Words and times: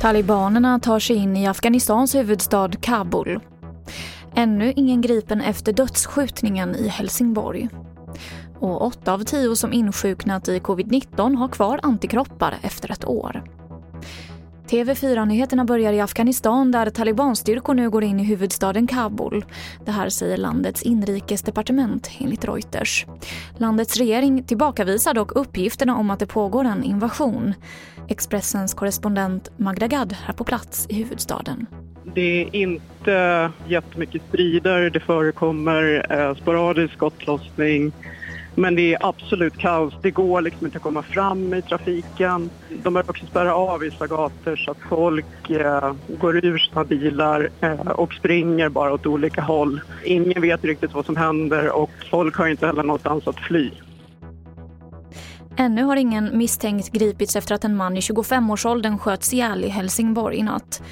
Talibanerna 0.00 0.80
tar 0.80 0.98
sig 0.98 1.16
in 1.16 1.36
i 1.36 1.46
Afghanistans 1.46 2.14
huvudstad 2.14 2.70
Kabul. 2.80 3.40
Ännu 4.34 4.72
ingen 4.76 5.00
gripen 5.00 5.40
efter 5.40 5.72
dödsskjutningen 5.72 6.74
i 6.74 6.88
Helsingborg. 6.88 7.68
Och 8.60 8.86
åtta 8.86 9.12
av 9.12 9.24
tio 9.24 9.56
som 9.56 9.72
insjuknat 9.72 10.48
i 10.48 10.58
covid-19 10.58 11.36
har 11.36 11.48
kvar 11.48 11.80
antikroppar 11.82 12.54
efter 12.62 12.92
ett 12.92 13.04
år. 13.04 13.42
TV4-nyheterna 14.66 15.64
börjar 15.64 15.92
i 15.92 16.00
Afghanistan 16.00 16.72
där 16.72 16.90
talibanstyrkor 16.90 17.74
nu 17.74 17.90
går 17.90 18.04
in 18.04 18.20
i 18.20 18.24
huvudstaden 18.24 18.86
Kabul. 18.86 19.44
Det 19.84 19.90
här 19.90 20.08
säger 20.08 20.36
landets 20.36 20.82
inrikesdepartement 20.82 22.10
enligt 22.18 22.44
Reuters. 22.44 23.06
Landets 23.58 23.96
regering 23.96 24.42
tillbakavisar 24.42 25.14
dock 25.14 25.36
uppgifterna 25.36 25.96
om 25.96 26.10
att 26.10 26.18
det 26.18 26.26
pågår 26.26 26.64
en 26.64 26.84
invasion. 26.84 27.54
Expressens 28.08 28.74
korrespondent 28.74 29.50
Magda 29.56 29.86
Gad 29.86 30.16
är 30.28 30.32
på 30.32 30.44
plats 30.44 30.86
i 30.88 30.94
huvudstaden. 30.94 31.66
Det 32.14 32.42
är 32.42 32.56
inte 32.56 33.50
jättemycket 33.68 34.22
strider, 34.28 34.90
det 34.90 35.00
förekommer 35.00 36.06
eh, 36.10 36.34
sporadisk 36.34 36.94
skottlossning 36.94 37.92
men 38.56 38.74
det 38.74 38.94
är 38.94 39.06
absolut 39.06 39.58
kaos. 39.58 39.94
Det 40.02 40.10
går 40.10 40.40
liksom 40.40 40.66
inte 40.66 40.76
att 40.76 40.82
komma 40.82 41.02
fram 41.02 41.54
i 41.54 41.62
trafiken. 41.62 42.50
De 42.82 42.96
har 42.96 43.10
också 43.10 43.26
spärrat 43.26 43.54
av 43.54 43.80
vissa 43.80 44.06
gator 44.06 44.56
så 44.56 44.70
att 44.70 44.78
folk 44.88 45.50
eh, 45.50 45.94
går 46.20 46.44
ur 46.44 46.58
sina 46.58 46.84
bilar 46.84 47.48
eh, 47.60 47.88
och 47.88 48.12
springer 48.12 48.68
bara 48.68 48.92
åt 48.92 49.06
olika 49.06 49.42
håll. 49.42 49.80
Ingen 50.04 50.42
vet 50.42 50.64
riktigt 50.64 50.94
vad 50.94 51.06
som 51.06 51.16
händer 51.16 51.76
och 51.76 51.90
folk 52.10 52.36
har 52.36 52.48
inte 52.48 52.66
heller 52.66 52.82
någonstans 52.82 53.28
att 53.28 53.40
fly. 53.40 53.70
Ännu 55.56 55.82
har 55.82 55.96
ingen 55.96 56.38
misstänkt 56.38 56.92
gripits 56.92 57.36
efter 57.36 57.54
att 57.54 57.64
en 57.64 57.76
man 57.76 57.96
i 57.96 58.00
25-årsåldern 58.00 58.98
sköts 58.98 59.34
ihjäl 59.34 59.64
i 59.64 59.68
Helsingborg 59.68 60.36
i 60.36 60.42
natt. 60.42 60.82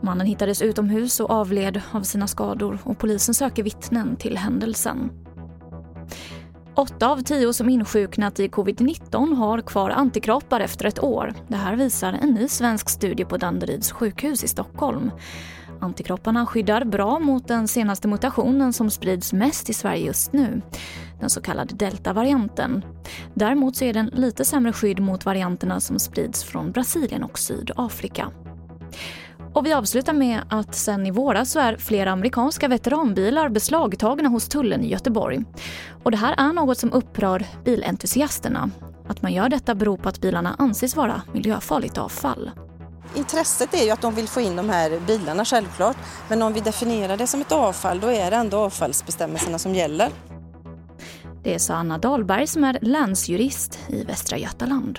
Mannen 0.00 0.26
hittades 0.26 0.62
utomhus 0.62 1.20
och 1.20 1.30
avled 1.30 1.80
av 1.92 2.02
sina 2.02 2.26
skador 2.26 2.78
och 2.82 2.98
polisen 2.98 3.34
söker 3.34 3.62
vittnen 3.62 4.16
till 4.16 4.38
händelsen. 4.38 5.25
Åtta 6.76 7.08
av 7.08 7.22
tio 7.22 7.52
som 7.52 7.68
insjuknat 7.68 8.40
i 8.40 8.48
covid-19 8.48 9.34
har 9.34 9.60
kvar 9.60 9.90
antikroppar 9.90 10.60
efter 10.60 10.84
ett 10.84 11.02
år. 11.02 11.34
Det 11.48 11.56
här 11.56 11.76
visar 11.76 12.12
en 12.12 12.30
ny 12.30 12.48
svensk 12.48 12.88
studie 12.88 13.24
på 13.24 13.36
Danderyds 13.36 13.92
sjukhus 13.92 14.44
i 14.44 14.48
Stockholm. 14.48 15.10
Antikropparna 15.80 16.46
skyddar 16.46 16.84
bra 16.84 17.18
mot 17.18 17.48
den 17.48 17.68
senaste 17.68 18.08
mutationen 18.08 18.72
som 18.72 18.90
sprids 18.90 19.32
mest 19.32 19.70
i 19.70 19.74
Sverige 19.74 20.06
just 20.06 20.32
nu, 20.32 20.62
den 21.20 21.30
så 21.30 21.40
kallade 21.40 21.74
deltavarianten. 21.74 22.84
Däremot 23.34 23.76
så 23.76 23.84
är 23.84 23.92
den 23.92 24.06
lite 24.06 24.44
sämre 24.44 24.72
skydd 24.72 25.00
mot 25.00 25.24
varianterna 25.24 25.80
som 25.80 25.98
sprids 25.98 26.44
från 26.44 26.72
Brasilien 26.72 27.22
och 27.22 27.38
Sydafrika. 27.38 28.32
Och 29.56 29.66
vi 29.66 29.72
avslutar 29.72 30.12
med 30.12 30.40
att 30.50 30.74
sen 30.74 31.06
i 31.06 31.10
våras 31.10 31.50
så 31.50 31.58
är 31.60 31.76
flera 31.76 32.12
amerikanska 32.12 32.68
veteranbilar 32.68 33.48
beslagtagna 33.48 34.28
hos 34.28 34.48
tullen 34.48 34.84
i 34.84 34.88
Göteborg. 34.88 35.44
Och 36.02 36.10
det 36.10 36.16
här 36.16 36.34
är 36.38 36.52
något 36.52 36.78
som 36.78 36.92
upprör 36.92 37.46
bilentusiasterna. 37.64 38.70
Att 39.08 39.22
man 39.22 39.32
gör 39.32 39.48
detta 39.48 39.74
beror 39.74 39.96
på 39.96 40.08
att 40.08 40.20
bilarna 40.20 40.56
anses 40.58 40.96
vara 40.96 41.22
miljöfarligt 41.32 41.98
avfall. 41.98 42.50
Intresset 43.14 43.74
är 43.74 43.84
ju 43.84 43.90
att 43.90 44.00
de 44.00 44.14
vill 44.14 44.28
få 44.28 44.40
in 44.40 44.56
de 44.56 44.68
här 44.68 45.00
bilarna 45.06 45.44
självklart. 45.44 45.96
Men 46.28 46.42
om 46.42 46.52
vi 46.52 46.60
definierar 46.60 47.16
det 47.16 47.26
som 47.26 47.40
ett 47.40 47.52
avfall 47.52 48.00
då 48.00 48.06
är 48.06 48.30
det 48.30 48.36
ändå 48.36 48.58
avfallsbestämmelserna 48.58 49.58
som 49.58 49.74
gäller. 49.74 50.10
Det 51.42 51.58
sa 51.58 51.74
Anna 51.74 51.98
Dahlberg 51.98 52.46
som 52.46 52.64
är 52.64 52.78
länsjurist 52.82 53.78
i 53.88 54.04
Västra 54.04 54.38
Götaland. 54.38 54.98